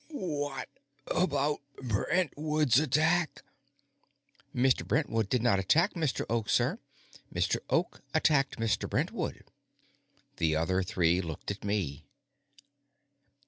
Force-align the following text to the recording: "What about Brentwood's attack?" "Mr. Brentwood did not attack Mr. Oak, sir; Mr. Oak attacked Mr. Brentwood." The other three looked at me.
"What 0.15 0.67
about 1.05 1.59
Brentwood's 1.79 2.79
attack?" 2.79 3.43
"Mr. 4.51 4.83
Brentwood 4.83 5.29
did 5.29 5.43
not 5.43 5.59
attack 5.59 5.93
Mr. 5.93 6.25
Oak, 6.27 6.49
sir; 6.49 6.79
Mr. 7.31 7.57
Oak 7.69 8.01
attacked 8.11 8.57
Mr. 8.57 8.89
Brentwood." 8.89 9.43
The 10.37 10.55
other 10.55 10.81
three 10.81 11.21
looked 11.21 11.51
at 11.51 11.63
me. 11.63 12.07